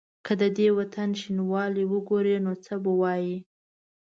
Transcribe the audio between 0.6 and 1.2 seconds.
وطن